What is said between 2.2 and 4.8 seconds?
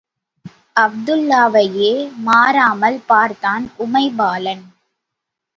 மாறாமல் பார்த்தான் உமைபாலன்.